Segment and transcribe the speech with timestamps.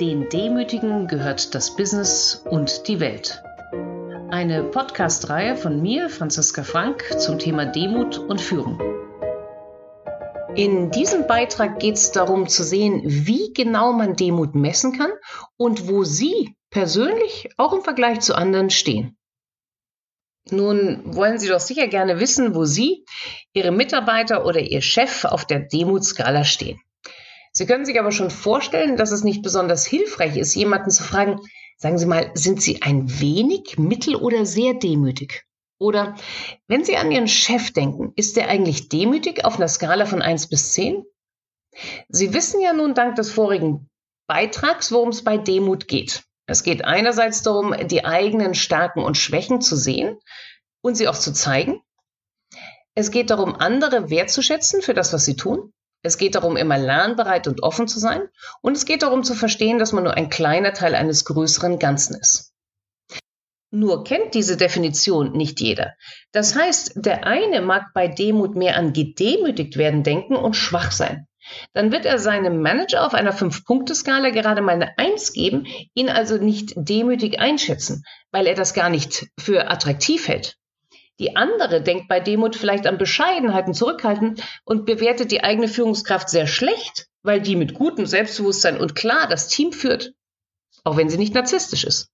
[0.00, 3.40] Den Demütigen gehört das Business und die Welt.
[4.28, 8.80] Eine Podcast-Reihe von mir, Franziska Frank, zum Thema Demut und Führung.
[10.56, 15.12] In diesem Beitrag geht es darum zu sehen, wie genau man Demut messen kann
[15.56, 19.16] und wo Sie persönlich auch im Vergleich zu anderen stehen.
[20.50, 23.04] Nun wollen Sie doch sicher gerne wissen, wo Sie,
[23.52, 26.80] Ihre Mitarbeiter oder Ihr Chef auf der Demutskala stehen.
[27.56, 31.40] Sie können sich aber schon vorstellen, dass es nicht besonders hilfreich ist, jemanden zu fragen,
[31.76, 35.44] sagen Sie mal, sind Sie ein wenig, mittel oder sehr demütig?
[35.78, 36.16] Oder
[36.66, 40.48] wenn Sie an Ihren Chef denken, ist der eigentlich demütig auf einer Skala von 1
[40.48, 41.04] bis 10?
[42.08, 43.88] Sie wissen ja nun dank des vorigen
[44.26, 46.24] Beitrags, worum es bei Demut geht.
[46.46, 50.18] Es geht einerseits darum, die eigenen Stärken und Schwächen zu sehen
[50.82, 51.80] und sie auch zu zeigen.
[52.94, 55.72] Es geht darum, andere wertzuschätzen für das, was sie tun.
[56.04, 58.28] Es geht darum, immer lernbereit und offen zu sein.
[58.60, 62.14] Und es geht darum zu verstehen, dass man nur ein kleiner Teil eines größeren Ganzen
[62.20, 62.52] ist.
[63.70, 65.94] Nur kennt diese Definition nicht jeder.
[66.30, 71.26] Das heißt, der eine mag bei Demut mehr an gedemütigt werden denken und schwach sein.
[71.72, 76.36] Dann wird er seinem Manager auf einer Fünf-Punkte-Skala gerade mal eine Eins geben, ihn also
[76.36, 80.58] nicht demütig einschätzen, weil er das gar nicht für attraktiv hält.
[81.20, 86.28] Die andere denkt bei Demut vielleicht an Bescheidenheit und Zurückhalten und bewertet die eigene Führungskraft
[86.28, 90.12] sehr schlecht, weil die mit gutem Selbstbewusstsein und klar das Team führt,
[90.82, 92.10] auch wenn sie nicht narzisstisch ist.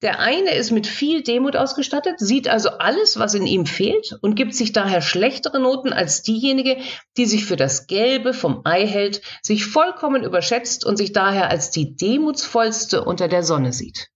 [0.00, 4.34] Der eine ist mit viel Demut ausgestattet, sieht also alles, was in ihm fehlt und
[4.34, 6.78] gibt sich daher schlechtere Noten als diejenige,
[7.16, 11.70] die sich für das Gelbe vom Ei hält, sich vollkommen überschätzt und sich daher als
[11.70, 14.11] die demutsvollste unter der Sonne sieht.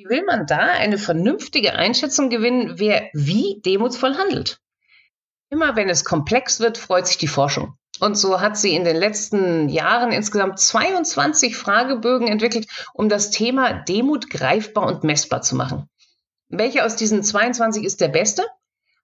[0.00, 4.58] Wie will man da eine vernünftige Einschätzung gewinnen, wer wie demutsvoll handelt?
[5.50, 7.74] Immer wenn es komplex wird, freut sich die Forschung.
[8.00, 13.74] Und so hat sie in den letzten Jahren insgesamt 22 Fragebögen entwickelt, um das Thema
[13.74, 15.86] Demut greifbar und messbar zu machen.
[16.48, 18.46] Welcher aus diesen 22 ist der beste?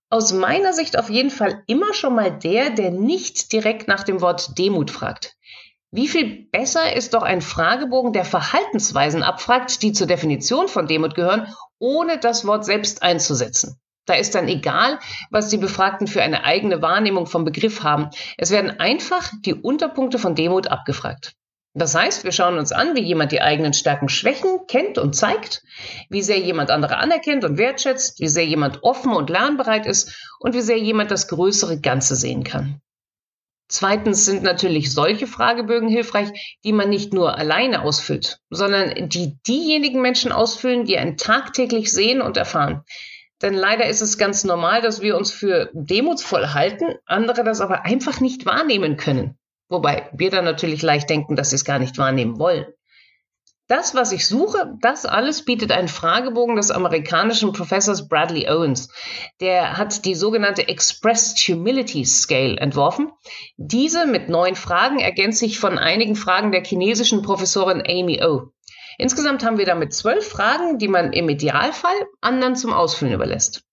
[0.09, 4.23] Aus meiner Sicht auf jeden Fall immer schon mal der, der nicht direkt nach dem
[4.23, 5.36] Wort Demut fragt.
[5.97, 11.15] Wie viel besser ist doch ein Fragebogen, der Verhaltensweisen abfragt, die zur Definition von Demut
[11.15, 11.49] gehören,
[11.79, 13.81] ohne das Wort selbst einzusetzen.
[14.05, 14.99] Da ist dann egal,
[15.31, 18.11] was die Befragten für eine eigene Wahrnehmung vom Begriff haben.
[18.37, 21.33] Es werden einfach die Unterpunkte von Demut abgefragt.
[21.73, 25.63] Das heißt, wir schauen uns an, wie jemand die eigenen Stärken, Schwächen kennt und zeigt,
[26.11, 30.55] wie sehr jemand andere anerkennt und wertschätzt, wie sehr jemand offen und lernbereit ist und
[30.55, 32.83] wie sehr jemand das größere Ganze sehen kann.
[33.69, 40.01] Zweitens sind natürlich solche Fragebögen hilfreich, die man nicht nur alleine ausfüllt, sondern die diejenigen
[40.01, 42.83] Menschen ausfüllen, die einen tagtäglich sehen und erfahren.
[43.43, 47.85] Denn leider ist es ganz normal, dass wir uns für demutsvoll halten, andere das aber
[47.85, 49.37] einfach nicht wahrnehmen können.
[49.69, 52.67] Wobei wir dann natürlich leicht denken, dass sie es gar nicht wahrnehmen wollen.
[53.69, 58.89] Das, was ich suche, das alles bietet ein Fragebogen des amerikanischen Professors Bradley Owens.
[59.41, 63.11] Der hat die sogenannte Expressed Humility Scale entworfen.
[63.57, 68.53] Diese mit neun Fragen ergänzt sich von einigen Fragen der chinesischen Professorin Amy O.
[68.99, 73.65] Insgesamt haben wir damit zwölf Fragen, die man im Idealfall anderen zum Ausfüllen überlässt.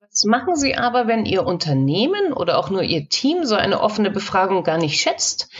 [0.00, 4.10] Was machen Sie aber, wenn Ihr Unternehmen oder auch nur Ihr Team so eine offene
[4.12, 5.50] Befragung gar nicht schätzt?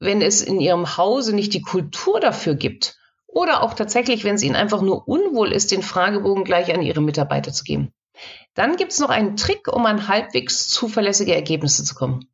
[0.00, 2.96] Wenn es in ihrem Hause nicht die Kultur dafür gibt
[3.26, 7.00] oder auch tatsächlich, wenn es ihnen einfach nur unwohl ist, den Fragebogen gleich an ihre
[7.00, 7.92] Mitarbeiter zu geben.
[8.54, 12.28] Dann gibt es noch einen Trick, um an halbwegs zuverlässige Ergebnisse zu kommen.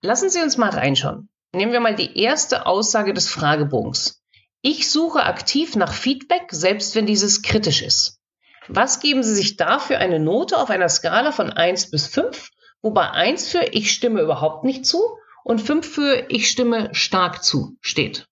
[0.00, 1.28] Lassen Sie uns mal reinschauen.
[1.54, 4.22] Nehmen wir mal die erste Aussage des Fragebogens.
[4.62, 8.20] Ich suche aktiv nach Feedback, selbst wenn dieses kritisch ist.
[8.68, 12.50] Was geben Sie sich da für eine Note auf einer Skala von 1 bis 5,
[12.80, 17.76] wobei 1 für ich stimme überhaupt nicht zu und 5 für Ich stimme stark zu
[17.80, 18.26] steht.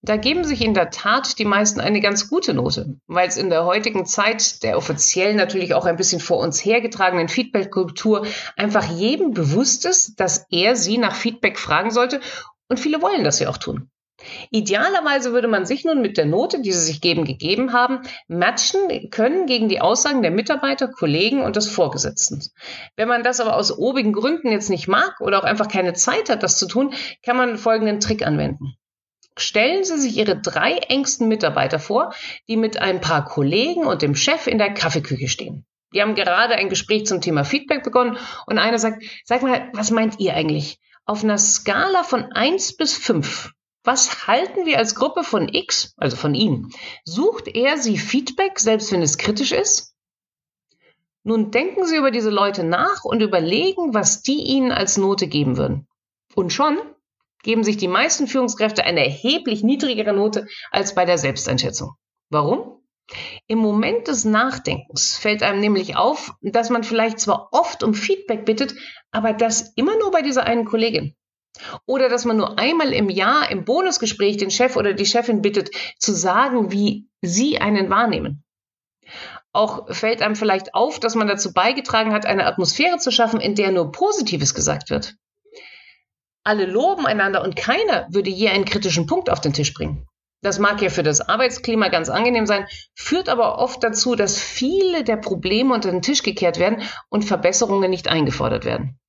[0.00, 3.50] Da geben sich in der Tat die meisten eine ganz gute Note, weil es in
[3.50, 8.24] der heutigen Zeit der offiziell natürlich auch ein bisschen vor uns hergetragenen Feedback-Kultur
[8.56, 12.20] einfach jedem bewusst ist, dass er sie nach Feedback fragen sollte
[12.68, 13.90] und viele wollen das ja auch tun.
[14.50, 19.10] Idealerweise würde man sich nun mit der Note, die sie sich geben, gegeben haben, matchen
[19.10, 22.42] können gegen die Aussagen der Mitarbeiter, Kollegen und des Vorgesetzten.
[22.96, 26.30] Wenn man das aber aus obigen Gründen jetzt nicht mag oder auch einfach keine Zeit
[26.30, 28.74] hat, das zu tun, kann man folgenden Trick anwenden.
[29.36, 32.12] Stellen Sie sich Ihre drei engsten Mitarbeiter vor,
[32.48, 35.64] die mit ein paar Kollegen und dem Chef in der Kaffeeküche stehen.
[35.94, 39.92] Die haben gerade ein Gespräch zum Thema Feedback begonnen und einer sagt, sag mal, was
[39.92, 40.80] meint ihr eigentlich?
[41.06, 43.52] Auf einer Skala von eins bis fünf
[43.88, 46.70] was halten wir als Gruppe von X, also von ihm?
[47.04, 49.94] Sucht er sie Feedback, selbst wenn es kritisch ist?
[51.22, 55.56] Nun denken Sie über diese Leute nach und überlegen, was die Ihnen als Note geben
[55.56, 55.88] würden.
[56.34, 56.78] Und schon
[57.42, 61.92] geben sich die meisten Führungskräfte eine erheblich niedrigere Note als bei der Selbsteinschätzung.
[62.28, 62.82] Warum?
[63.46, 68.44] Im Moment des Nachdenkens fällt einem nämlich auf, dass man vielleicht zwar oft um Feedback
[68.44, 68.74] bittet,
[69.12, 71.14] aber das immer nur bei dieser einen Kollegin.
[71.86, 75.70] Oder dass man nur einmal im Jahr im Bonusgespräch den Chef oder die Chefin bittet,
[75.98, 78.44] zu sagen, wie sie einen wahrnehmen.
[79.52, 83.54] Auch fällt einem vielleicht auf, dass man dazu beigetragen hat, eine Atmosphäre zu schaffen, in
[83.54, 85.14] der nur Positives gesagt wird.
[86.44, 90.06] Alle loben einander und keiner würde je einen kritischen Punkt auf den Tisch bringen.
[90.40, 95.02] Das mag ja für das Arbeitsklima ganz angenehm sein, führt aber oft dazu, dass viele
[95.02, 99.00] der Probleme unter den Tisch gekehrt werden und Verbesserungen nicht eingefordert werden.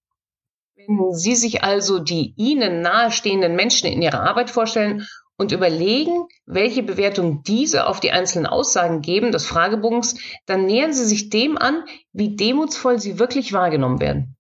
[0.90, 5.06] Wenn Sie sich also die Ihnen nahestehenden Menschen in Ihrer Arbeit vorstellen
[5.38, 11.06] und überlegen, welche Bewertung diese auf die einzelnen Aussagen geben des Fragebogens, dann nähern Sie
[11.06, 14.36] sich dem an, wie demutsvoll Sie wirklich wahrgenommen werden.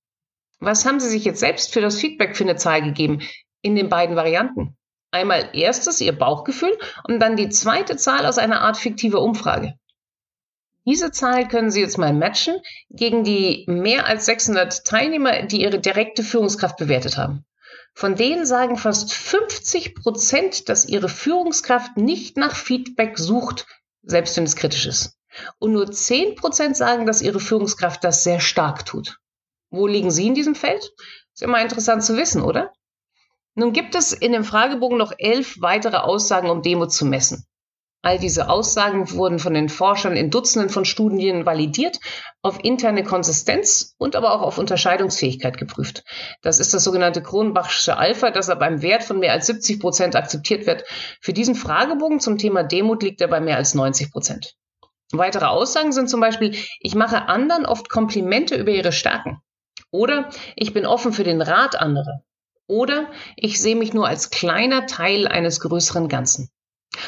[0.60, 3.20] Was haben Sie sich jetzt selbst für das Feedback für eine Zahl gegeben
[3.62, 4.76] in den beiden Varianten?
[5.12, 6.76] Einmal erstes Ihr Bauchgefühl
[7.08, 9.76] und dann die zweite Zahl aus einer Art fiktiver Umfrage.
[10.86, 12.58] Diese Zahl können Sie jetzt mal matchen
[12.90, 17.46] gegen die mehr als 600 Teilnehmer, die Ihre direkte Führungskraft bewertet haben.
[17.94, 23.68] Von denen sagen fast 50 Prozent, dass ihre Führungskraft nicht nach Feedback sucht,
[24.04, 25.18] selbst wenn es kritisch ist.
[25.60, 29.20] Und nur 10 Prozent sagen, dass ihre Führungskraft das sehr stark tut.
[29.70, 30.92] Wo liegen Sie in diesem Feld?
[31.34, 32.72] Ist immer interessant zu wissen, oder?
[33.54, 37.46] Nun gibt es in dem Fragebogen noch elf weitere Aussagen, um Demo zu messen.
[38.02, 42.00] All diese Aussagen wurden von den Forschern in Dutzenden von Studien validiert,
[42.42, 46.06] auf interne Konsistenz und aber auch auf Unterscheidungsfähigkeit geprüft.
[46.42, 50.16] Das ist das sogenannte Kronbachsche Alpha, das ab einem Wert von mehr als 70 Prozent
[50.16, 50.86] akzeptiert wird.
[51.20, 54.56] Für diesen Fragebogen zum Thema Demut liegt er bei mehr als 90 Prozent.
[55.12, 59.42] Weitere Aussagen sind zum Beispiel, ich mache anderen oft Komplimente über ihre Stärken.
[59.92, 62.22] Oder ich bin offen für den Rat anderer.
[62.68, 66.50] Oder ich sehe mich nur als kleiner Teil eines größeren Ganzen.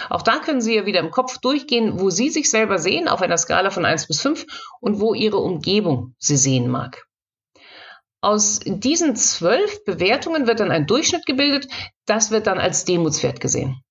[0.10, 3.22] Auch da können Sie ja wieder im Kopf durchgehen, wo Sie sich selber sehen auf
[3.22, 4.45] einer Skala von 1 bis 5
[4.80, 7.06] und wo Ihre Umgebung Sie sehen mag.
[8.22, 11.68] Aus diesen zwölf Bewertungen wird dann ein Durchschnitt gebildet.
[12.06, 13.81] Das wird dann als Demutswert gesehen.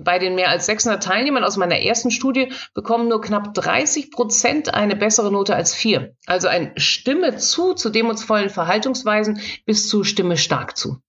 [0.00, 4.72] Bei den mehr als 600 Teilnehmern aus meiner ersten Studie bekommen nur knapp 30 Prozent
[4.72, 6.14] eine bessere Note als vier.
[6.26, 11.00] Also ein Stimme zu zu demutsvollen Verhaltensweisen bis zu Stimme stark zu.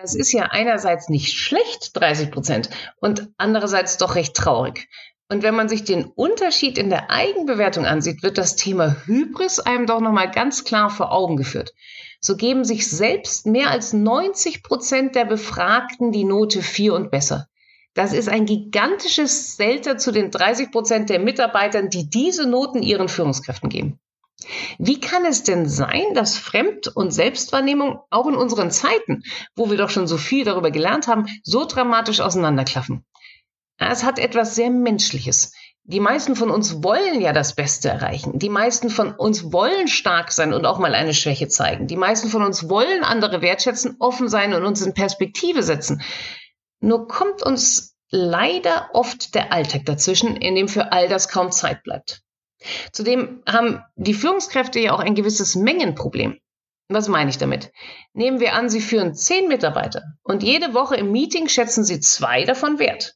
[0.00, 2.70] Das ist ja einerseits nicht schlecht, 30 Prozent,
[3.00, 4.88] und andererseits doch recht traurig.
[5.28, 9.86] Und wenn man sich den Unterschied in der Eigenbewertung ansieht, wird das Thema Hybris einem
[9.86, 11.74] doch nochmal ganz klar vor Augen geführt.
[12.20, 17.46] So geben sich selbst mehr als 90 Prozent der Befragten die Note 4 und besser.
[17.94, 23.08] Das ist ein gigantisches Delta zu den 30 Prozent der Mitarbeitern, die diese Noten ihren
[23.08, 24.00] Führungskräften geben.
[24.78, 29.22] Wie kann es denn sein, dass Fremd- und Selbstwahrnehmung auch in unseren Zeiten,
[29.54, 33.04] wo wir doch schon so viel darüber gelernt haben, so dramatisch auseinanderklaffen?
[33.76, 35.52] Es hat etwas sehr Menschliches.
[35.84, 38.38] Die meisten von uns wollen ja das Beste erreichen.
[38.38, 41.86] Die meisten von uns wollen stark sein und auch mal eine Schwäche zeigen.
[41.86, 46.02] Die meisten von uns wollen andere wertschätzen, offen sein und uns in Perspektive setzen.
[46.80, 51.82] Nur kommt uns leider oft der Alltag dazwischen, in dem für all das kaum Zeit
[51.82, 52.22] bleibt.
[52.92, 56.38] Zudem haben die Führungskräfte ja auch ein gewisses Mengenproblem.
[56.88, 57.70] Was meine ich damit?
[58.14, 62.44] Nehmen wir an, Sie führen zehn Mitarbeiter und jede Woche im Meeting schätzen Sie zwei
[62.44, 63.14] davon wert.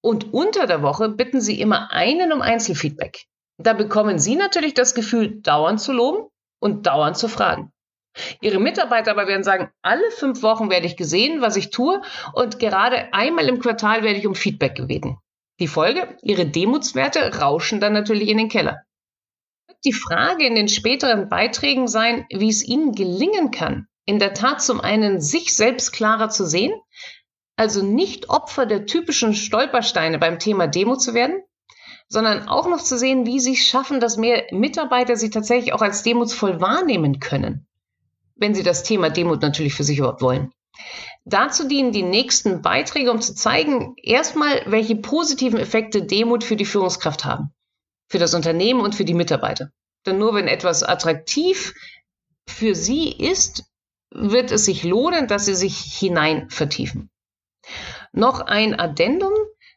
[0.00, 3.24] Und unter der Woche bitten Sie immer einen um Einzelfeedback.
[3.58, 6.28] Da bekommen Sie natürlich das Gefühl, dauernd zu loben
[6.60, 7.72] und dauernd zu fragen.
[8.40, 12.00] Ihre Mitarbeiter aber werden sagen, alle fünf Wochen werde ich gesehen, was ich tue
[12.32, 15.18] und gerade einmal im Quartal werde ich um Feedback gebeten.
[15.58, 18.85] Die Folge, Ihre Demutswerte rauschen dann natürlich in den Keller
[19.84, 24.62] die Frage in den späteren Beiträgen sein, wie es Ihnen gelingen kann, in der Tat
[24.62, 26.72] zum einen sich selbst klarer zu sehen,
[27.56, 31.42] also nicht Opfer der typischen Stolpersteine beim Thema Demo zu werden,
[32.08, 35.82] sondern auch noch zu sehen, wie Sie es schaffen, dass mehr Mitarbeiter Sie tatsächlich auch
[35.82, 37.66] als demutsvoll wahrnehmen können,
[38.36, 40.52] wenn Sie das Thema Demut natürlich für sich überhaupt wollen.
[41.24, 46.66] Dazu dienen die nächsten Beiträge, um zu zeigen, erstmal, welche positiven Effekte Demut für die
[46.66, 47.55] Führungskraft haben
[48.08, 49.70] für das Unternehmen und für die Mitarbeiter.
[50.06, 51.74] Denn nur wenn etwas attraktiv
[52.48, 53.64] für sie ist,
[54.10, 57.10] wird es sich lohnen, dass sie sich hinein vertiefen.
[58.12, 59.32] Noch ein Addendum.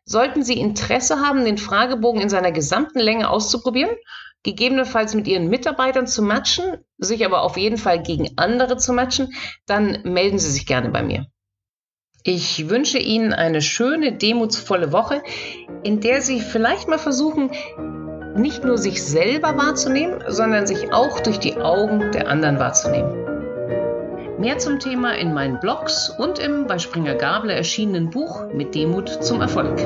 [0.05, 3.95] Sollten Sie Interesse haben, den Fragebogen in seiner gesamten Länge auszuprobieren,
[4.41, 9.33] gegebenenfalls mit Ihren Mitarbeitern zu matchen, sich aber auf jeden Fall gegen andere zu matchen,
[9.67, 11.27] dann melden Sie sich gerne bei mir.
[12.23, 15.21] Ich wünsche Ihnen eine schöne, demutsvolle Woche,
[15.83, 17.51] in der Sie vielleicht mal versuchen,
[18.35, 23.29] nicht nur sich selber wahrzunehmen, sondern sich auch durch die Augen der anderen wahrzunehmen.
[24.39, 29.09] Mehr zum Thema in meinen Blogs und im bei Springer Gabler erschienenen Buch Mit Demut
[29.23, 29.77] zum Erfolg.